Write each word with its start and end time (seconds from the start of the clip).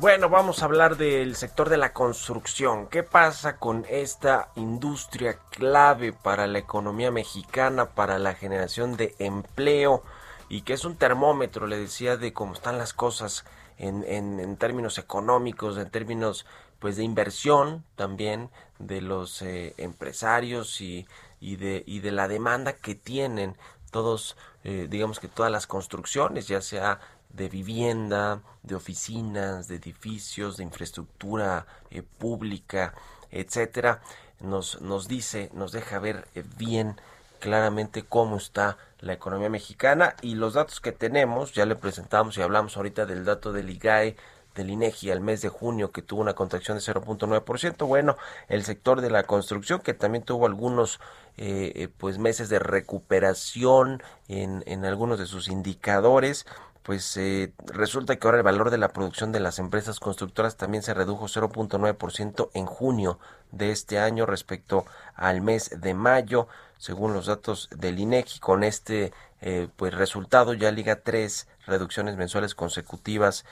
Bueno, 0.00 0.30
vamos 0.30 0.62
a 0.62 0.64
hablar 0.64 0.96
del 0.96 1.36
sector 1.36 1.68
de 1.68 1.76
la 1.76 1.92
construcción. 1.92 2.88
¿Qué 2.88 3.02
pasa 3.02 3.58
con 3.58 3.84
esta 3.90 4.48
industria 4.56 5.38
clave 5.50 6.14
para 6.14 6.46
la 6.46 6.58
economía 6.58 7.10
mexicana, 7.10 7.90
para 7.90 8.18
la 8.18 8.34
generación 8.34 8.96
de 8.96 9.14
empleo 9.18 10.02
y 10.48 10.62
que 10.62 10.72
es 10.72 10.86
un 10.86 10.96
termómetro, 10.96 11.66
le 11.66 11.76
decía, 11.76 12.16
de 12.16 12.32
cómo 12.32 12.54
están 12.54 12.78
las 12.78 12.94
cosas 12.94 13.44
en, 13.76 14.02
en, 14.04 14.56
términos 14.56 14.96
económicos, 14.96 15.76
en 15.76 15.90
términos 15.90 16.46
pues 16.78 16.96
de 16.96 17.04
inversión 17.04 17.84
también 17.94 18.50
de 18.78 19.02
los 19.02 19.42
eh, 19.42 19.74
empresarios 19.76 20.80
y, 20.80 21.06
y, 21.38 21.56
de, 21.56 21.84
y 21.86 22.00
de 22.00 22.12
la 22.12 22.28
demanda 22.28 22.72
que 22.72 22.94
tienen 22.94 23.56
todos, 23.90 24.36
eh, 24.64 24.86
digamos 24.90 25.20
que 25.20 25.28
todas 25.28 25.52
las 25.52 25.66
construcciones, 25.66 26.48
ya 26.48 26.62
sea 26.62 26.98
de 27.32 27.48
vivienda, 27.48 28.42
de 28.62 28.74
oficinas, 28.74 29.68
de 29.68 29.76
edificios, 29.76 30.56
de 30.56 30.64
infraestructura 30.64 31.66
eh, 31.90 32.02
pública, 32.02 32.94
etcétera, 33.30 34.02
nos, 34.40 34.80
nos 34.80 35.08
dice, 35.08 35.50
nos 35.54 35.72
deja 35.72 35.98
ver 35.98 36.28
eh, 36.34 36.44
bien 36.56 37.00
claramente 37.40 38.04
cómo 38.04 38.36
está 38.36 38.76
la 39.00 39.14
economía 39.14 39.48
mexicana 39.48 40.14
y 40.22 40.34
los 40.34 40.54
datos 40.54 40.80
que 40.80 40.92
tenemos, 40.92 41.52
ya 41.52 41.66
le 41.66 41.74
presentamos 41.74 42.36
y 42.38 42.42
hablamos 42.42 42.76
ahorita 42.76 43.04
del 43.06 43.24
dato 43.24 43.52
del 43.52 43.70
IGAE 43.70 44.16
del 44.54 44.70
INEGI 44.70 45.10
al 45.10 45.20
mes 45.22 45.40
de 45.40 45.48
junio 45.48 45.92
que 45.92 46.02
tuvo 46.02 46.20
una 46.20 46.34
contracción 46.34 46.76
de 46.76 46.84
0.9%, 46.84 47.86
bueno, 47.86 48.16
el 48.48 48.64
sector 48.64 49.00
de 49.00 49.10
la 49.10 49.24
construcción 49.24 49.80
que 49.80 49.94
también 49.94 50.24
tuvo 50.24 50.46
algunos 50.46 51.00
eh, 51.38 51.88
pues 51.96 52.18
meses 52.18 52.50
de 52.50 52.58
recuperación 52.58 54.02
en, 54.28 54.62
en 54.66 54.84
algunos 54.84 55.18
de 55.18 55.26
sus 55.26 55.48
indicadores, 55.48 56.46
pues 56.82 57.16
eh, 57.16 57.52
resulta 57.66 58.16
que 58.16 58.26
ahora 58.26 58.38
el 58.38 58.42
valor 58.44 58.70
de 58.70 58.78
la 58.78 58.88
producción 58.88 59.30
de 59.30 59.40
las 59.40 59.58
empresas 59.58 60.00
constructoras 60.00 60.56
también 60.56 60.82
se 60.82 60.94
redujo 60.94 61.26
0.9% 61.26 62.50
en 62.54 62.66
junio 62.66 63.18
de 63.52 63.70
este 63.70 63.98
año 63.98 64.26
respecto 64.26 64.84
al 65.14 65.42
mes 65.42 65.80
de 65.80 65.94
mayo, 65.94 66.48
según 66.78 67.12
los 67.12 67.26
datos 67.26 67.68
del 67.76 68.00
INEGI. 68.00 68.40
Con 68.40 68.64
este 68.64 69.12
eh, 69.40 69.68
pues 69.76 69.94
resultado 69.94 70.54
ya 70.54 70.70
liga 70.72 71.02
tres 71.02 71.46
reducciones 71.66 72.16
mensuales 72.16 72.54
consecutivas. 72.54 73.44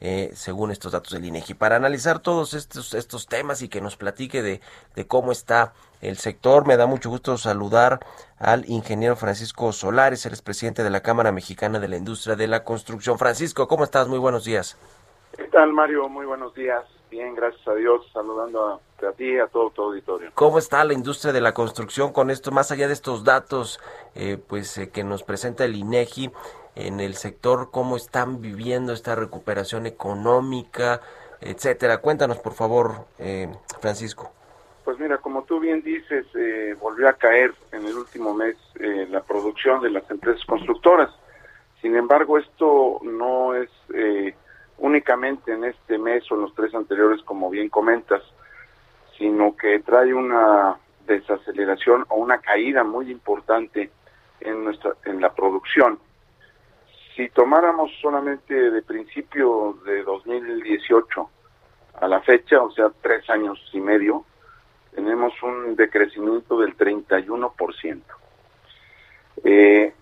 Eh, 0.00 0.30
según 0.34 0.70
estos 0.70 0.92
datos 0.92 1.12
del 1.12 1.24
INEGI. 1.24 1.54
Para 1.54 1.74
analizar 1.74 2.20
todos 2.20 2.54
estos, 2.54 2.94
estos 2.94 3.26
temas 3.26 3.62
y 3.62 3.68
que 3.68 3.80
nos 3.80 3.96
platique 3.96 4.42
de, 4.42 4.60
de 4.94 5.06
cómo 5.08 5.32
está 5.32 5.72
el 6.00 6.18
sector. 6.18 6.68
Me 6.68 6.76
da 6.76 6.86
mucho 6.86 7.10
gusto 7.10 7.36
saludar 7.36 7.98
al 8.38 8.68
ingeniero 8.70 9.16
Francisco 9.16 9.72
Solares, 9.72 10.24
el 10.24 10.40
presidente 10.40 10.84
de 10.84 10.90
la 10.90 11.00
Cámara 11.00 11.32
Mexicana 11.32 11.80
de 11.80 11.88
la 11.88 11.96
Industria 11.96 12.36
de 12.36 12.46
la 12.46 12.62
Construcción. 12.62 13.18
Francisco, 13.18 13.66
¿cómo 13.66 13.82
estás? 13.82 14.06
Muy 14.06 14.20
buenos 14.20 14.44
días. 14.44 14.78
¿Qué 15.36 15.44
tal, 15.44 15.72
Mario? 15.72 16.08
Muy 16.08 16.26
buenos 16.26 16.54
días. 16.54 16.84
Bien, 17.10 17.34
gracias 17.34 17.66
a 17.66 17.74
Dios, 17.74 18.06
saludando 18.12 18.80
a, 19.00 19.12
ti 19.12 19.24
y 19.24 19.38
a 19.38 19.46
todo 19.46 19.70
tu 19.70 19.82
auditorio. 19.82 20.30
¿Cómo 20.34 20.58
está 20.58 20.84
la 20.84 20.92
industria 20.92 21.32
de 21.32 21.40
la 21.40 21.54
construcción 21.54 22.12
con 22.12 22.30
esto, 22.30 22.50
más 22.50 22.70
allá 22.70 22.86
de 22.86 22.92
estos 22.92 23.24
datos 23.24 23.80
eh, 24.14 24.36
pues 24.46 24.76
eh, 24.76 24.90
que 24.90 25.04
nos 25.04 25.22
presenta 25.22 25.64
el 25.64 25.74
INEGI 25.74 26.30
en 26.78 27.00
el 27.00 27.14
sector, 27.14 27.70
cómo 27.70 27.96
están 27.96 28.40
viviendo 28.40 28.92
esta 28.92 29.14
recuperación 29.14 29.86
económica, 29.86 31.00
etcétera? 31.40 31.98
Cuéntanos, 31.98 32.38
por 32.38 32.54
favor, 32.54 33.06
eh, 33.18 33.48
Francisco. 33.80 34.32
Pues 34.84 34.98
mira, 34.98 35.18
como 35.18 35.42
tú 35.42 35.60
bien 35.60 35.82
dices, 35.82 36.24
eh, 36.34 36.74
volvió 36.80 37.08
a 37.08 37.12
caer 37.12 37.52
en 37.72 37.84
el 37.84 37.94
último 37.94 38.32
mes 38.32 38.56
eh, 38.80 39.06
la 39.10 39.20
producción 39.20 39.82
de 39.82 39.90
las 39.90 40.10
empresas 40.10 40.42
constructoras. 40.46 41.10
Sin 41.82 41.94
embargo, 41.94 42.38
esto 42.38 42.98
no 43.02 43.54
es 43.54 43.68
eh, 43.94 44.34
únicamente 44.78 45.52
en 45.52 45.64
este 45.64 45.98
mes 45.98 46.24
o 46.30 46.36
en 46.36 46.40
los 46.42 46.54
tres 46.54 46.74
anteriores, 46.74 47.22
como 47.22 47.50
bien 47.50 47.68
comentas, 47.68 48.22
sino 49.18 49.54
que 49.56 49.80
trae 49.80 50.14
una 50.14 50.78
desaceleración 51.06 52.04
o 52.08 52.16
una 52.16 52.38
caída 52.38 52.82
muy 52.82 53.10
importante 53.10 53.90
en 54.40 54.64
nuestra 54.64 54.92
en 55.04 55.20
la 55.20 55.34
producción. 55.34 55.98
Si 57.18 57.28
tomáramos 57.30 57.90
solamente 58.00 58.54
de 58.54 58.80
principio 58.80 59.76
de 59.84 60.04
2018 60.04 61.28
a 62.00 62.06
la 62.06 62.20
fecha, 62.20 62.62
o 62.62 62.70
sea, 62.70 62.92
tres 63.02 63.28
años 63.28 63.58
y 63.72 63.80
medio, 63.80 64.24
tenemos 64.94 65.32
un 65.42 65.74
decrecimiento 65.74 66.60
del 66.60 66.76
31%. 66.76 68.02
Eh, 69.42 69.92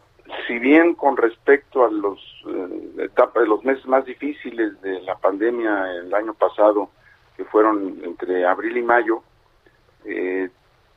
si 0.47 0.59
bien 0.59 0.94
con 0.94 1.16
respecto 1.16 1.87
a 1.87 1.91
los 1.91 2.21
eh, 2.49 3.05
etapas, 3.05 3.49
los 3.49 3.65
meses 3.65 3.87
más 3.87 4.05
difíciles 4.05 4.78
de 4.82 5.00
la 5.00 5.16
pandemia 5.16 5.91
el 5.93 6.12
año 6.12 6.34
pasado, 6.34 6.91
que 7.34 7.47
fueron 7.47 7.99
entre 8.05 8.44
abril 8.44 8.76
y 8.76 8.82
mayo, 8.82 9.22
eh, 10.05 10.50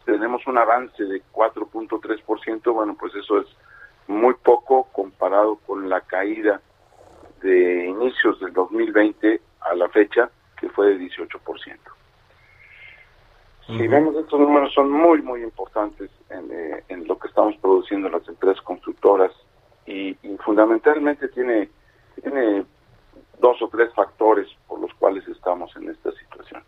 tenemos 0.03 0.45
un 0.47 0.57
avance 0.57 1.01
de 1.01 1.21
4.3%, 1.31 2.73
bueno, 2.73 2.97
pues 2.99 3.15
eso 3.15 3.39
es 3.39 3.47
muy 4.09 4.33
poco 4.33 4.87
comparado 4.91 5.57
con 5.67 5.87
la 5.87 6.01
caída 6.01 6.59
de 7.41 7.85
inicios 7.85 8.39
del 8.39 8.51
2020 8.53 9.39
a 9.61 9.75
la 9.75 9.87
fecha, 9.89 10.29
que 10.59 10.67
fue 10.69 10.87
de 10.87 11.05
18%. 11.05 11.77
Si 13.67 13.87
vemos 13.87 14.15
estos 14.15 14.39
números 14.39 14.73
son 14.73 14.89
muy, 14.89 15.21
muy 15.21 15.43
importantes 15.43 16.09
eh, 16.31 16.83
en, 16.87 17.07
lo 17.07 17.19
que 17.19 17.27
estamos 17.27 17.55
produciendo 17.57 18.09
las 18.09 18.27
empresas 18.27 18.59
constructoras 18.63 19.31
y, 19.85 20.15
fundamentalmente 20.43 21.27
tiene, 21.27 21.69
tiene 22.19 22.65
dos 23.39 23.61
o 23.61 23.67
tres 23.67 23.93
factores 23.93 24.47
por 24.67 24.79
los 24.79 24.91
cuales 24.95 25.27
estamos 25.27 25.75
en 25.75 25.87
esta 25.87 26.11
situación. 26.13 26.63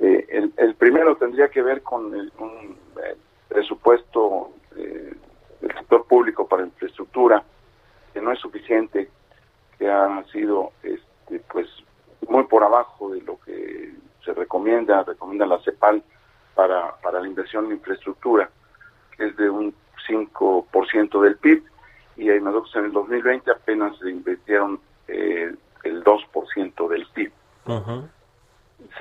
Eh, 0.00 0.50
el, 0.56 0.74
primero 0.74 1.16
tendría 1.16 1.48
que 1.48 1.62
ver 1.62 1.82
con 1.82 2.12
el, 2.12 2.32
un 2.38 2.76
presupuesto 3.48 4.50
eh, 4.76 5.07
del 5.68 5.78
sector 5.78 6.04
público 6.06 6.48
para 6.48 6.64
infraestructura 6.64 7.42
que 8.12 8.20
no 8.20 8.32
es 8.32 8.38
suficiente, 8.40 9.10
que 9.78 9.88
ha 9.88 10.24
sido 10.32 10.72
este, 10.82 11.40
pues 11.52 11.68
muy 12.28 12.44
por 12.44 12.64
abajo 12.64 13.10
de 13.10 13.20
lo 13.22 13.38
que 13.40 13.92
se 14.24 14.32
recomienda, 14.34 15.04
recomienda 15.04 15.46
la 15.46 15.60
CEPAL 15.60 16.02
para, 16.54 16.96
para 16.96 17.20
la 17.20 17.28
inversión 17.28 17.66
en 17.66 17.72
infraestructura, 17.72 18.50
que 19.16 19.26
es 19.26 19.36
de 19.36 19.48
un 19.48 19.74
5% 20.08 21.20
del 21.20 21.36
PIB, 21.36 21.62
y 22.16 22.26
nosotros 22.40 22.74
en 22.76 22.86
el 22.86 22.92
2020 22.92 23.50
apenas 23.50 23.96
se 23.98 24.10
invirtieron 24.10 24.80
eh, 25.06 25.54
el 25.84 26.04
2% 26.04 26.88
del 26.88 27.06
PIB. 27.14 27.32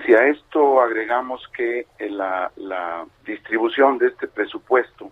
Si 0.06 0.14
a 0.14 0.28
esto 0.28 0.81
agregamos 0.81 1.42
que 1.56 1.88
eh, 1.98 2.10
la, 2.10 2.52
la 2.58 3.06
distribución 3.25 3.98
de 3.98 4.08
este 4.08 4.28
presupuesto 4.28 5.06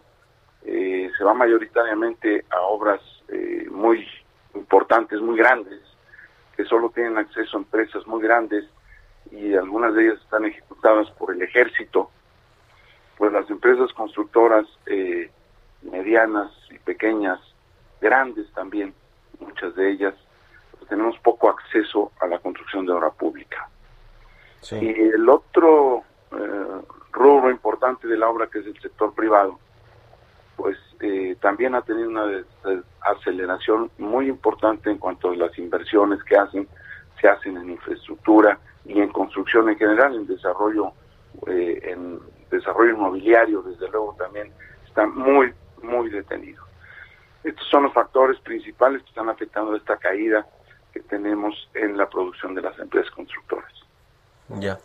se 1.17 1.23
va 1.23 1.33
mayoritariamente 1.33 2.45
a 2.49 2.61
obras 2.61 3.01
muy 3.71 4.07
importantes, 4.53 5.19
muy 5.19 5.37
grandes, 5.37 5.81
que 6.55 6.65
solo 6.65 6.89
tienen 6.89 7.17
acceso 7.17 7.57
a 7.57 7.61
empresas 7.61 8.07
muy 8.07 8.21
grandes 8.21 8.65
y 9.31 9.53
algunas 9.53 9.93
de 9.93 10.07
ellas 10.07 10.21
están 10.21 10.45
ejecutadas 10.45 11.09
por 11.11 11.33
el 11.33 11.41
ejército, 11.41 12.09
pues 13.17 13.31
las 13.31 13.49
empresas 13.49 13.91
constructoras 13.93 14.65
eh, 14.85 15.29
medianas 15.81 16.51
y 16.69 16.77
pequeñas, 16.79 17.39
grandes 18.01 18.51
también, 18.53 18.93
muchas 19.39 19.75
de 19.75 19.91
ellas, 19.91 20.13
pues 20.71 20.87
tenemos 20.89 21.17
poco 21.19 21.49
acceso 21.49 22.11
a 22.19 22.27
la 22.27 22.39
construcción 22.39 22.85
de 22.85 22.93
obra 22.93 23.11
pública. 23.11 23.69
Y 24.71 24.89
el 24.89 25.29
otro 25.29 26.03
eh, 26.31 26.81
rubro 27.11 27.51
importante 27.51 28.07
de 28.07 28.17
la 28.17 28.29
obra, 28.29 28.47
que 28.47 28.59
es 28.59 28.65
el 28.65 28.81
sector 28.81 29.13
privado, 29.13 29.59
pues 30.55 30.77
eh, 31.01 31.35
también 31.41 31.75
ha 31.75 31.81
tenido 31.81 32.09
una 32.09 32.43
aceleración 33.01 33.91
muy 33.97 34.27
importante 34.27 34.89
en 34.89 34.97
cuanto 34.97 35.29
a 35.29 35.35
las 35.35 35.57
inversiones 35.57 36.23
que 36.23 36.37
hacen, 36.37 36.67
se 37.19 37.27
hacen 37.27 37.57
en 37.57 37.71
infraestructura 37.71 38.59
y 38.85 38.99
en 38.99 39.09
construcción 39.09 39.69
en 39.69 39.77
general, 39.77 40.15
en 40.15 40.27
desarrollo, 40.27 40.93
eh, 41.47 41.79
en 41.83 42.19
desarrollo 42.49 42.91
inmobiliario, 42.91 43.61
desde 43.61 43.89
luego 43.89 44.15
también 44.17 44.51
está 44.87 45.05
muy, 45.05 45.53
muy 45.81 46.09
detenido. 46.09 46.63
Estos 47.43 47.67
son 47.67 47.83
los 47.83 47.93
factores 47.93 48.39
principales 48.39 49.03
que 49.03 49.09
están 49.09 49.29
afectando 49.29 49.75
esta 49.75 49.97
caída 49.97 50.47
que 50.93 51.01
tenemos 51.01 51.69
en 51.73 51.97
la 51.97 52.09
producción 52.09 52.55
de 52.55 52.61
las 52.61 52.77
empresas 52.79 53.11
constructoras. 53.11 53.71
Ya. 54.47 54.79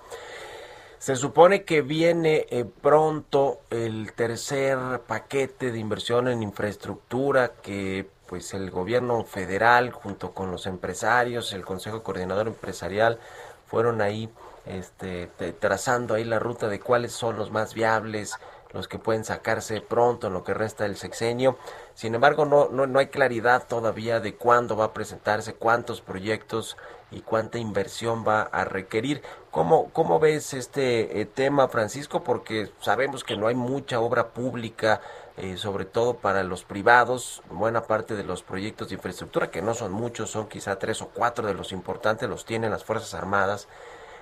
Se 1.00 1.16
supone 1.16 1.64
que 1.64 1.80
viene 1.80 2.46
eh, 2.50 2.66
pronto 2.66 3.62
el 3.70 4.12
tercer 4.12 5.00
paquete 5.06 5.72
de 5.72 5.78
inversión 5.78 6.28
en 6.28 6.42
infraestructura 6.42 7.52
que 7.62 8.06
pues 8.26 8.52
el 8.52 8.70
gobierno 8.70 9.24
federal 9.24 9.92
junto 9.92 10.32
con 10.32 10.50
los 10.50 10.66
empresarios, 10.66 11.54
el 11.54 11.64
Consejo 11.64 12.02
Coordinador 12.02 12.48
Empresarial 12.48 13.18
fueron 13.66 14.02
ahí 14.02 14.28
este, 14.66 15.28
trazando 15.58 16.12
ahí 16.12 16.24
la 16.24 16.38
ruta 16.38 16.68
de 16.68 16.80
cuáles 16.80 17.12
son 17.12 17.38
los 17.38 17.50
más 17.50 17.72
viables, 17.72 18.34
los 18.72 18.88
que 18.88 18.98
pueden 18.98 19.24
sacarse 19.24 19.80
pronto 19.80 20.28
en 20.28 20.32
lo 20.32 20.44
que 20.44 20.54
resta 20.54 20.84
del 20.84 20.96
sexenio. 20.96 21.58
Sin 21.94 22.14
embargo, 22.14 22.44
no, 22.44 22.68
no, 22.68 22.86
no 22.86 22.98
hay 22.98 23.08
claridad 23.08 23.66
todavía 23.66 24.20
de 24.20 24.34
cuándo 24.34 24.76
va 24.76 24.86
a 24.86 24.92
presentarse, 24.92 25.54
cuántos 25.54 26.00
proyectos 26.00 26.76
y 27.10 27.20
cuánta 27.20 27.58
inversión 27.58 28.24
va 28.26 28.42
a 28.42 28.64
requerir. 28.64 29.22
¿Cómo, 29.50 29.90
cómo 29.92 30.20
ves 30.20 30.54
este 30.54 31.20
eh, 31.20 31.26
tema, 31.26 31.68
Francisco? 31.68 32.22
Porque 32.22 32.70
sabemos 32.80 33.24
que 33.24 33.36
no 33.36 33.48
hay 33.48 33.54
mucha 33.54 34.00
obra 34.00 34.28
pública, 34.28 35.00
eh, 35.36 35.56
sobre 35.56 35.84
todo 35.84 36.14
para 36.14 36.44
los 36.44 36.64
privados. 36.64 37.42
Buena 37.50 37.82
parte 37.82 38.14
de 38.14 38.22
los 38.22 38.42
proyectos 38.42 38.88
de 38.88 38.94
infraestructura, 38.94 39.50
que 39.50 39.62
no 39.62 39.74
son 39.74 39.92
muchos, 39.92 40.30
son 40.30 40.48
quizá 40.48 40.78
tres 40.78 41.02
o 41.02 41.08
cuatro 41.08 41.46
de 41.46 41.54
los 41.54 41.72
importantes, 41.72 42.28
los 42.28 42.44
tienen 42.44 42.70
las 42.70 42.84
Fuerzas 42.84 43.14
Armadas. 43.14 43.66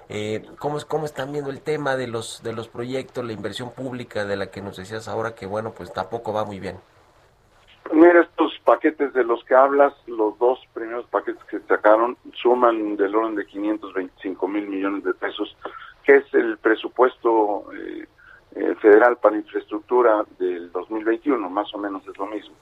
Eh, 0.09 0.43
¿cómo, 0.59 0.79
¿Cómo 0.89 1.05
están 1.05 1.33
viendo 1.33 1.51
el 1.51 1.61
tema 1.61 1.97
de 1.97 2.07
los, 2.07 2.43
de 2.43 2.55
los 2.55 2.69
proyectos, 2.69 3.25
la 3.25 3.33
inversión 3.33 3.73
pública 3.73 4.25
de 4.25 4.37
la 4.37 4.51
que 4.51 4.63
nos 4.63 4.77
decías 4.77 5.07
ahora 5.07 5.35
que, 5.35 5.47
bueno, 5.47 5.73
pues 5.77 5.93
tampoco 5.93 6.33
va 6.33 6.45
muy 6.45 6.61
bien? 6.61 6.77
Mira, 7.93 8.21
estos 8.21 8.53
paquetes 8.65 9.13
de 9.15 9.25
los 9.25 9.43
que 9.45 9.55
hablas, 9.55 9.95
los 10.07 10.39
dos 10.39 10.59
primeros 10.73 11.07
paquetes 11.07 11.43
que 11.45 11.61
sacaron, 11.61 12.17
suman 12.35 12.97
del 12.97 13.15
orden 13.15 13.35
de 13.35 13.47
525 13.47 14.49
mil 14.49 14.69
millones 14.69 15.05
de 15.05 15.15
pesos, 15.15 15.57
que 16.05 16.17
es 16.17 16.35
el 16.35 16.59
presupuesto 16.59 17.65
eh, 17.73 18.07
eh, 18.57 18.75
federal 18.81 19.17
para 19.19 19.37
infraestructura 19.37 20.25
del 20.39 20.71
2021, 20.73 21.49
más 21.51 21.73
o 21.75 21.79
menos 21.79 22.03
es 22.07 22.17
lo 22.19 22.27
mismo. 22.27 22.55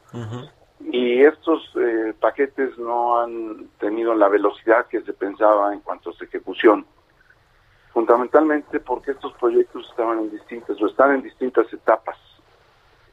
Y 0.81 1.23
estos 1.23 1.73
eh, 1.77 2.13
paquetes 2.21 2.79
no 2.79 3.21
han 3.21 3.69
tenido 3.79 4.15
la 4.15 4.29
velocidad 4.29 4.87
que 4.87 5.01
se 5.03 5.13
pensaba 5.13 5.73
en 5.73 5.81
cuanto 5.81 6.11
a 6.11 6.13
su 6.13 6.25
ejecución 6.25 6.87
fundamentalmente 7.97 8.79
porque 8.79 9.13
estos 9.13 9.33
proyectos 9.41 9.89
estaban 9.89 10.19
en 10.19 10.31
distintas 10.31 10.79
o 10.83 10.87
están 10.87 11.15
en 11.15 11.23
distintas 11.23 11.73
etapas. 11.73 12.19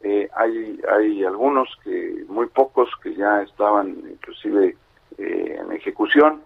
Eh, 0.02 0.30
hay, 0.36 0.78
hay 0.92 1.24
algunos 1.24 1.70
que, 1.86 2.26
muy 2.28 2.48
pocos 2.48 2.90
que 3.02 3.16
ya 3.16 3.44
estaban 3.44 3.92
inclusive 4.12 4.76
eh, 5.18 5.58
en 5.58 5.72
ejecución, 5.72 6.42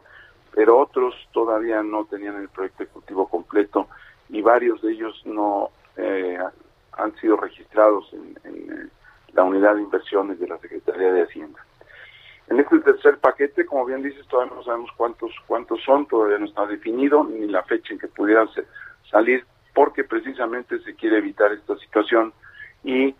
pero 0.53 0.77
otros 0.77 1.15
todavía 1.33 1.81
no 1.81 2.05
tenían 2.05 2.35
el 2.35 2.49
proyecto 2.49 2.83
ejecutivo 2.83 3.27
completo 3.27 3.87
y 4.29 4.43
varios 4.43 4.83
de 4.83 4.91
ellos 4.91 5.19
no 5.25 5.71
eh, 5.95 6.37
han 6.91 7.15
sido 7.15 7.37
registrados 7.37 8.13
en 8.13 8.91
la 9.33 9.43
unidad 9.45 9.77
de 9.77 9.81
inversiones 9.81 10.39
de 10.39 10.47
la 10.47 10.59
Secretaría 10.59 11.11
de 11.11 11.23
Hacienda. 11.23 11.66
En 12.57 12.63
este 12.63 12.79
tercer 12.79 13.19
paquete, 13.19 13.67
como 13.67 13.85
bien 13.85 14.01
dices, 14.01 14.25
todavía 14.25 14.55
no 14.55 14.63
sabemos 14.63 14.89
cuántos 14.97 15.31
cuántos 15.45 15.79
son, 15.83 16.07
todavía 16.07 16.39
no 16.39 16.47
está 16.47 16.65
definido 16.65 17.23
ni 17.23 17.45
la 17.45 17.61
fecha 17.61 17.93
en 17.93 17.99
que 17.99 18.07
pudieran 18.07 18.49
salir, 19.11 19.45
porque 19.75 20.03
precisamente 20.03 20.79
se 20.79 20.95
quiere 20.95 21.19
evitar 21.19 21.51
esta 21.51 21.77
situación 21.77 22.33
y 22.83 23.13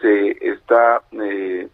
se 0.00 0.48
está 0.48 1.02
eh, 1.10 1.68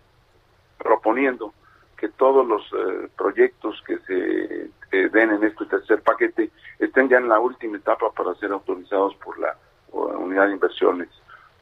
proponiendo 0.79 1.53
que 1.99 2.09
todos 2.09 2.47
los 2.47 2.63
eh, 2.73 3.11
proyectos 3.19 3.83
que 3.87 3.99
se 3.99 5.09
den 5.11 5.31
en 5.31 5.45
este 5.45 5.67
tercer 5.67 6.01
paquete 6.01 6.51
estén 6.79 7.11
ya 7.11 7.19
en 7.19 7.29
la 7.29 7.39
última 7.39 7.77
etapa 7.77 8.11
para 8.13 8.35
ser 8.37 8.51
autorizados 8.51 9.15
por 9.17 9.39
la, 9.39 9.59
unidad 9.93 10.47
de 10.47 10.55
inversiones 10.55 11.11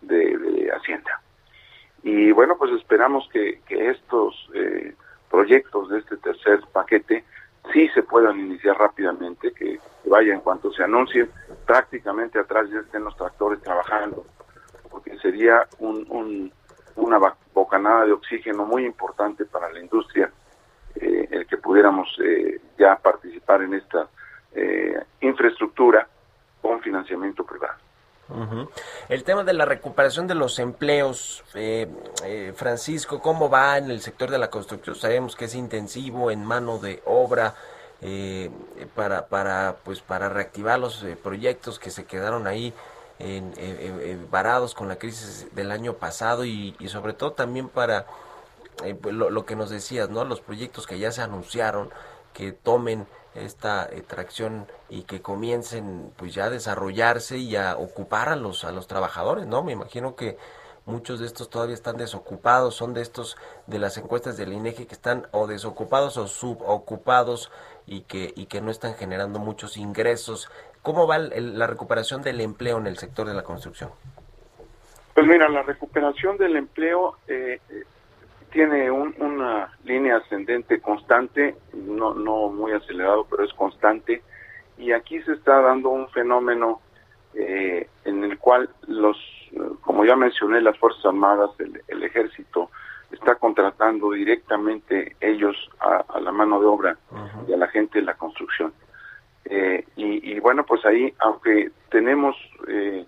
de, 0.03 0.71
Hacienda. 0.73 1.21
Y 2.05 2.31
bueno, 2.31 2.57
pues 2.57 2.71
esperamos 2.75 3.29
que, 3.33 3.61
que 3.67 3.91
estos 3.91 4.49
eh, 4.55 4.95
proyectos 5.31 5.89
de 5.91 5.99
este 5.99 6.17
tercer 6.17 6.61
paquete 6.73 7.25
sí 7.73 7.89
se 7.89 8.03
puedan 8.03 8.39
iniciar 8.39 8.79
rápidamente, 8.79 9.53
que 9.53 9.79
vaya 10.05 10.33
en 10.33 10.41
cuanto 10.41 10.73
se 10.73 10.83
anuncien, 10.83 11.31
prácticamente 11.67 12.39
atrás 12.39 12.69
ya 12.71 12.81
estén 12.81 13.05
los 13.05 13.17
tractores 13.17 13.61
trabajando, 13.61 14.25
porque 14.91 15.19
sería 15.19 15.67
un, 15.79 16.53
una 16.97 17.19
bocanada 17.53 18.07
de 18.07 18.13
oxígeno 18.13 18.65
muy 18.65 18.85
importante 18.85 19.45
para 19.45 19.71
la 19.71 19.81
industria 19.81 20.31
eh, 20.95 21.29
el 21.31 21.47
que 21.47 21.59
pudiéramos 21.59 22.09
eh, 22.25 22.61
ya 22.79 22.97
participar 22.97 23.63
en 23.63 23.75
esta 23.75 24.09
eh, 24.55 24.99
infraestructura 25.21 26.09
con 26.63 26.81
financiamiento 26.81 27.45
privado. 27.45 27.58
El 29.09 29.25
tema 29.25 29.45
de 29.45 29.53
la 29.53 29.65
recuperación 29.65 30.27
de 30.27 30.35
los 30.35 30.59
empleos, 30.59 31.43
eh, 31.55 31.89
eh, 32.25 32.53
Francisco, 32.55 33.21
¿cómo 33.21 33.49
va 33.49 33.79
en 33.79 33.91
el 33.91 34.01
sector 34.01 34.31
de 34.31 34.39
la 34.39 34.51
construcción? 34.51 34.97
Sabemos 34.97 35.37
que 35.37 35.47
es 35.47 35.55
intensivo 35.55 36.31
en 36.31 36.45
mano 36.45 36.79
de 36.79 37.03
obra 37.07 37.55
eh, 38.01 38.51
para, 38.95 39.27
para, 39.27 39.77
pues, 39.85 40.01
para 40.01 40.29
reactivar 40.29 40.79
los 40.79 41.05
proyectos 41.23 41.79
que 41.79 41.91
se 41.91 42.05
quedaron 42.05 42.47
ahí 42.47 42.73
en, 43.19 43.53
varados 44.31 44.75
con 44.75 44.89
la 44.89 44.97
crisis 44.97 45.49
del 45.55 45.73
año 45.73 45.95
pasado 45.95 46.45
y, 46.45 46.77
sobre 46.87 47.15
todo 47.15 47.33
también 47.33 47.69
para 47.69 48.07
pues, 49.03 49.15
lo, 49.15 49.31
lo, 49.31 49.45
que 49.45 49.57
nos 49.57 49.71
decías, 49.71 50.09
¿no? 50.09 50.25
Los 50.25 50.41
proyectos 50.41 50.87
que 50.87 50.99
ya 50.99 51.11
se 51.11 51.23
anunciaron 51.23 51.91
que 52.33 52.53
tomen 52.53 53.07
esta 53.35 53.89
eh, 53.91 54.03
tracción 54.07 54.67
y 54.89 55.03
que 55.03 55.21
comiencen 55.21 56.13
pues 56.17 56.35
ya 56.35 56.45
a 56.45 56.51
desarrollarse 56.51 57.39
y 57.39 57.57
a 57.57 57.77
ocupar 57.77 58.29
a 58.29 58.37
los 58.37 58.65
a 58.65 58.73
los 58.73 58.87
trabajadores, 58.87 59.47
¿no? 59.47 59.63
Me 59.63 59.73
imagino 59.73 60.17
que 60.17 60.37
muchos 60.87 61.21
de 61.21 61.27
estos 61.27 61.51
todavía 61.51 61.75
están 61.75 61.97
desocupados, 61.97 62.75
son 62.75 62.95
de 62.95 63.03
estos 63.03 63.37
de 63.67 63.79
las 63.79 63.97
encuestas 63.99 64.37
del 64.37 64.53
INEGI 64.53 64.87
que 64.87 64.95
están 64.95 65.27
o 65.33 65.47
desocupados 65.47 66.17
o 66.17 66.27
subocupados 66.27 67.53
y 67.87 68.03
que 68.03 68.33
y 68.35 68.47
que 68.47 68.61
no 68.61 68.71
están 68.71 68.95
generando 68.95 69.39
muchos 69.39 69.77
ingresos. 69.77 70.51
¿Cómo 70.83 71.07
va 71.07 71.19
la 71.19 71.67
recuperación 71.67 72.23
del 72.23 72.41
empleo 72.41 72.79
en 72.79 72.87
el 72.87 72.99
sector 72.99 73.27
de 73.27 73.35
la 73.35 73.43
construcción? 73.43 73.91
Pues 75.15 75.27
mira, 75.27 75.49
la 75.49 75.63
recuperación 75.63 76.39
del 76.39 76.57
empleo 76.57 77.17
eh, 77.27 77.61
tiene 78.51 78.91
una 78.91 79.73
línea 79.85 80.17
ascendente 80.17 80.81
constante, 80.81 81.57
no, 81.73 82.15
no 82.15 82.49
muy 82.49 82.73
acelerado, 82.73 83.27
pero 83.29 83.45
es 83.45 83.53
constante. 83.55 84.23
Y 84.77 84.93
aquí 84.93 85.21
se 85.23 85.33
está 85.33 85.61
dando 85.61 85.91
un 85.91 86.09
fenómeno 86.11 86.81
eh, 87.35 87.89
en 88.05 88.25
el 88.25 88.39
cual 88.39 88.69
los, 88.87 89.17
como 89.83 90.05
ya 90.05 90.17
mencioné, 90.17 90.61
las 90.61 90.79
Fuerzas 90.79 91.05
Armadas, 91.07 91.51
el, 91.59 92.03
Ejército, 92.03 92.71
está 93.13 93.35
contratando 93.37 94.13
directamente 94.13 95.17
ellos 95.21 95.57
a, 95.81 96.21
la 96.21 96.33
mano 96.33 96.61
de 96.61 96.67
obra 96.67 96.99
y 97.47 97.53
a 97.53 97.57
la 97.57 97.69
gente 97.69 98.01
de 98.01 98.05
la 98.05 98.15
construcción. 98.15 98.73
Eh, 99.45 99.85
y, 99.97 100.39
bueno, 100.41 100.65
pues 100.65 100.85
ahí, 100.85 101.13
aunque 101.21 101.71
tenemos 101.91 102.37
eh, 102.67 103.07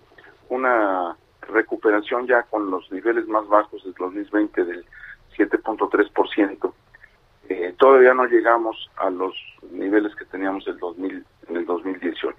una 0.49 1.15
recuperación 1.41 2.27
ya 2.27 2.43
con 2.43 2.71
los 2.71 2.91
niveles 2.91 3.27
más 3.27 3.47
bajos 3.47 3.83
del 3.83 3.93
2020 3.93 4.63
del 4.63 4.85
7.3%. 5.37 6.73
Eh, 7.49 7.73
todavía 7.77 8.13
no 8.13 8.25
llegamos 8.25 8.89
a 8.97 9.09
los 9.09 9.35
niveles 9.71 10.15
que 10.15 10.25
teníamos 10.25 10.67
el 10.67 10.77
2000, 10.77 11.25
en 11.49 11.57
el 11.57 11.65
2018. 11.65 12.37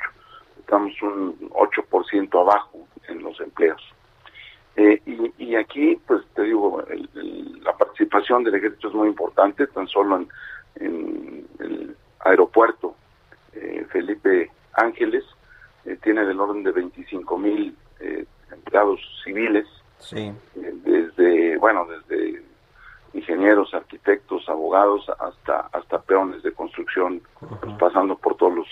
Estamos 0.61 0.93
un 1.03 1.37
8% 1.51 2.41
abajo 2.41 2.87
en 3.09 3.23
los 3.23 3.39
empleos. 3.41 3.83
Eh, 4.77 5.03
y, 5.39 5.55
aquí, 5.55 6.01
pues 6.07 6.23
te 6.35 6.45
digo, 6.45 6.83
la 7.63 7.77
participación 7.77 8.43
del 8.43 8.55
ejército 8.55 8.89
es 8.89 8.95
muy 8.95 9.09
importante, 9.09 9.67
tan 9.67 9.87
solo 9.87 10.17
en, 10.77 11.47
el 11.59 11.95
aeropuerto 12.21 12.97
eh, 13.53 13.85
Felipe 13.91 14.51
Ángeles 14.73 15.25
eh, 15.85 15.99
tiene 16.03 16.25
del 16.25 16.41
orden 16.41 16.63
de 16.63 16.73
25 16.73 17.39
mil 17.39 17.77
empleados 18.51 19.01
civiles. 19.23 19.67
Sí. 19.99 20.33
desde, 20.55 21.57
bueno, 21.59 21.87
desde 21.87 22.12
ingenieros, 23.43 23.75
arquitectos, 23.75 24.49
abogados, 24.49 25.05
hasta 25.19 25.69
hasta 25.73 25.99
peones 26.01 26.43
de 26.43 26.53
construcción, 26.53 27.21
pues, 27.41 27.75
pasando 27.79 28.17
por 28.17 28.37
todos 28.37 28.55
los... 28.55 28.67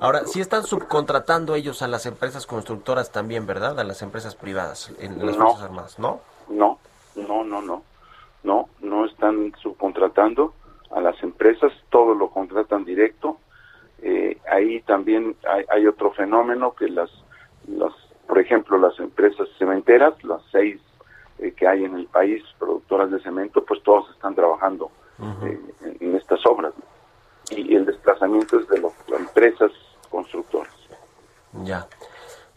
Ahora, 0.00 0.24
sí 0.26 0.40
están 0.40 0.62
subcontratando 0.62 1.54
ellos 1.54 1.82
a 1.82 1.88
las 1.88 2.06
empresas 2.06 2.46
constructoras 2.46 3.10
también, 3.10 3.46
¿verdad? 3.46 3.78
A 3.80 3.84
las 3.84 4.02
empresas 4.02 4.36
privadas, 4.36 4.94
en 5.00 5.24
las 5.24 5.36
Fuerzas 5.36 5.62
Armadas, 5.62 5.98
¿no? 5.98 6.20
No, 6.48 6.78
no, 7.16 7.44
no, 7.44 7.62
no. 7.62 7.82
No, 8.44 8.68
no 8.80 9.06
están 9.06 9.52
subcontratando 9.60 10.54
a 10.92 11.00
las 11.00 11.20
empresas, 11.24 11.72
todo 11.90 12.14
lo 12.14 12.30
contratan 12.30 12.84
directo. 12.84 13.38
Eh, 14.02 14.38
ahí 14.52 14.80
también 14.82 15.34
hay, 15.68 15.86
otro 15.88 16.12
fenómeno 16.12 16.74
que 16.74 16.88
las, 16.88 17.10
las, 17.66 17.92
por 18.28 18.38
ejemplo, 18.38 18.78
las 18.78 18.96
empresas 19.00 19.48
cementeras, 19.58 20.22
las 20.22 20.42
seis 20.52 20.80
eh, 21.38 21.52
que 21.52 21.66
hay 21.66 21.84
en 21.84 21.94
el 21.96 22.06
país, 22.06 22.42
productoras 22.58 23.10
de 23.10 23.20
cemento, 23.20 23.64
pues 23.64 23.82
todos 23.82 24.10
están 24.10 24.34
trabajando 24.34 24.90
eh, 25.44 25.60
en, 26.00 26.16
estas 26.16 26.44
obras. 26.46 26.72
Y, 27.50 27.74
el 27.74 27.86
desplazamiento 27.86 28.58
es 28.58 28.68
de 28.68 28.80
las 28.80 28.92
empresas 29.20 29.70
constructoras. 30.10 30.74
Ya. 31.64 31.86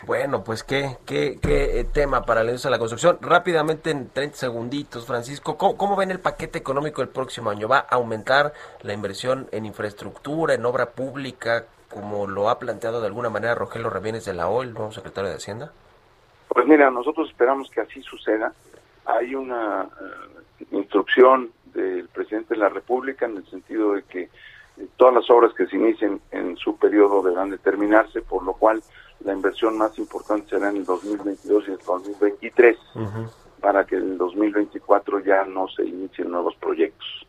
Bueno, 0.05 0.43
pues 0.45 0.63
qué, 0.63 0.97
qué, 1.05 1.37
qué 1.41 1.85
tema 1.93 2.21
para 2.21 2.43
la 2.43 2.51
industria 2.51 2.69
de 2.69 2.75
la 2.75 2.79
construcción. 2.79 3.17
Rápidamente, 3.21 3.91
en 3.91 4.09
30 4.09 4.37
segunditos, 4.37 5.05
Francisco, 5.05 5.57
¿cómo, 5.57 5.97
ven 5.97 6.11
el 6.11 6.21
paquete 6.21 6.57
económico 6.57 7.01
del 7.01 7.09
próximo 7.09 7.49
año? 7.49 7.67
¿Va 7.67 7.79
a 7.79 7.95
aumentar 7.95 8.53
la 8.81 8.93
inversión 8.93 9.49
en 9.51 9.65
infraestructura, 9.65 10.53
en 10.53 10.65
obra 10.65 10.91
pública, 10.91 11.65
como 11.89 12.27
lo 12.27 12.49
ha 12.49 12.59
planteado 12.59 13.01
de 13.01 13.07
alguna 13.07 13.29
manera 13.29 13.55
Rogelio 13.55 13.89
Rebienes 13.89 14.23
de 14.23 14.33
la 14.33 14.47
OL, 14.47 14.67
el 14.67 14.73
nuevo 14.73 14.91
secretario 14.93 15.29
de 15.29 15.35
Hacienda? 15.35 15.73
Pues 16.47 16.65
mira, 16.65 16.89
nosotros 16.89 17.29
esperamos 17.29 17.69
que 17.69 17.81
así 17.81 18.01
suceda. 18.01 18.53
Hay 19.17 19.35
una 19.35 19.83
eh, 19.83 20.65
instrucción 20.71 21.51
del 21.73 22.07
presidente 22.09 22.53
de 22.53 22.59
la 22.59 22.69
República 22.69 23.25
en 23.25 23.37
el 23.37 23.45
sentido 23.47 23.93
de 23.93 24.03
que 24.03 24.21
eh, 24.21 24.87
todas 24.97 25.13
las 25.13 25.29
obras 25.29 25.53
que 25.53 25.67
se 25.67 25.75
inicien 25.75 26.21
en 26.31 26.57
su 26.57 26.77
periodo 26.77 27.21
deberán 27.21 27.49
determinarse, 27.49 28.21
por 28.21 28.43
lo 28.43 28.53
cual 28.53 28.81
la 29.23 29.33
inversión 29.33 29.77
más 29.77 29.97
importante 29.97 30.49
será 30.49 30.69
en 30.69 30.77
el 30.77 30.85
2022 30.85 31.67
y 31.67 31.71
el 31.71 31.77
2023, 31.77 32.77
para 33.59 33.85
que 33.85 33.95
en 33.97 34.11
el 34.11 34.17
2024 34.17 35.19
ya 35.19 35.43
no 35.43 35.67
se 35.67 35.83
inicien 35.83 36.31
nuevos 36.31 36.55
proyectos. 36.55 37.27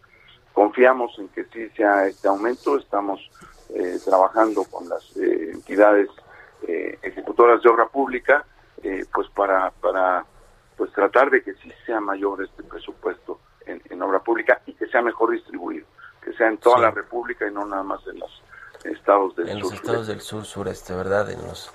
Confiamos 0.52 1.18
en 1.18 1.28
que 1.28 1.44
sí 1.44 1.68
sea 1.70 2.06
este 2.06 2.28
aumento, 2.28 2.76
estamos 2.76 3.20
eh, 3.74 3.98
trabajando 4.04 4.64
con 4.64 4.88
las 4.88 5.16
eh, 5.16 5.50
entidades 5.52 6.08
eh, 6.66 6.98
ejecutoras 7.02 7.62
de 7.62 7.68
obra 7.68 7.86
pública, 7.86 8.44
pues 9.12 9.28
para, 9.28 9.70
para 9.72 10.24
pues 10.80 10.94
tratar 10.94 11.28
de 11.28 11.42
que 11.42 11.52
sí 11.56 11.70
sea 11.84 12.00
mayor 12.00 12.42
este 12.42 12.62
presupuesto 12.62 13.38
en, 13.66 14.00
obra 14.00 14.20
pública 14.20 14.62
y 14.64 14.72
que 14.72 14.86
sea 14.86 15.02
mejor 15.02 15.32
distribuido, 15.32 15.86
que 16.24 16.32
sea 16.32 16.48
en 16.48 16.56
toda 16.56 16.78
la 16.78 16.90
República 16.90 17.46
y 17.46 17.52
no 17.52 17.66
nada 17.66 17.82
más 17.82 18.00
en 18.06 18.18
los 18.18 18.42
estados 18.84 19.36
del 19.36 19.48
sur. 19.48 19.56
En 19.56 19.60
los 19.60 19.72
estados 19.74 20.06
del 20.06 20.22
sur 20.22 20.46
sureste, 20.46 20.94
¿verdad? 20.94 21.30
En 21.30 21.42
los 21.42 21.70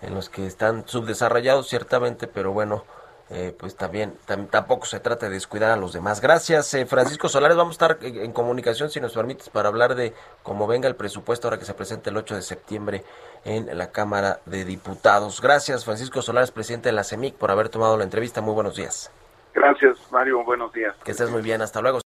en 0.00 0.14
los 0.14 0.30
que 0.30 0.46
están 0.46 0.88
subdesarrollados 0.88 1.68
ciertamente, 1.68 2.28
pero 2.28 2.52
bueno, 2.52 2.84
eh, 3.28 3.52
pues 3.58 3.76
también 3.76 4.14
tampoco 4.50 4.86
se 4.86 5.00
trata 5.00 5.26
de 5.26 5.32
descuidar 5.32 5.70
a 5.72 5.76
los 5.76 5.92
demás. 5.92 6.20
Gracias, 6.20 6.72
eh, 6.74 6.86
Francisco 6.86 7.28
Solares. 7.28 7.56
Vamos 7.56 7.72
a 7.72 7.86
estar 7.86 7.98
en, 8.02 8.32
comunicación, 8.32 8.88
si 8.88 9.00
nos 9.00 9.14
permites, 9.14 9.48
para 9.48 9.68
hablar 9.68 9.96
de 9.96 10.14
cómo 10.44 10.66
venga 10.68 10.88
el 10.88 10.94
presupuesto 10.94 11.48
ahora 11.48 11.58
que 11.58 11.64
se 11.64 11.74
presente 11.74 12.10
el 12.10 12.16
8 12.16 12.36
de 12.36 12.42
septiembre 12.42 13.04
en 13.44 13.76
la 13.76 13.90
Cámara 13.90 14.40
de 14.46 14.64
Diputados. 14.64 15.40
Gracias, 15.40 15.84
Francisco 15.84 16.22
Solares, 16.22 16.52
presidente 16.52 16.88
de 16.88 16.92
la 16.92 17.02
CEMIC, 17.02 17.34
por 17.34 17.50
haber 17.50 17.68
tomado 17.68 17.96
la 17.96 18.04
entrevista. 18.04 18.40
Muy 18.40 18.54
buenos 18.54 18.76
días. 18.76 19.10
Gracias, 19.54 19.96
Mario. 20.12 20.44
Buenos 20.44 20.72
días. 20.72 20.94
Que 21.02 21.10
estés 21.10 21.30
muy 21.30 21.42
bien. 21.42 21.62
Hasta 21.62 21.80
luego. 21.80 22.00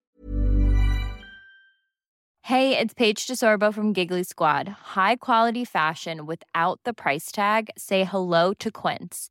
Hey, 2.43 2.79
it's 2.79 2.95
Paige 2.95 3.27
DeSorbo 3.27 3.75
from 3.75 3.93
Giggly 3.93 4.23
Squad. 4.23 4.69
High 4.95 5.17
quality 5.17 5.67
fashion 5.67 6.25
without 6.25 6.81
the 6.85 6.95
price 6.95 7.31
tag. 7.31 7.69
Say 7.77 8.05
hello 8.05 8.55
to 8.55 8.71
Quince. 8.71 9.31